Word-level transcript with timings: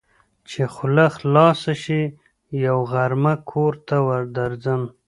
چې 0.49 0.61
خوله 0.73 1.05
خلاصه 1.17 1.73
شي؛ 1.83 2.01
يوه 2.65 2.83
غرمه 2.91 3.33
کور 3.49 3.73
ته 3.87 3.97
درځم. 4.37 4.81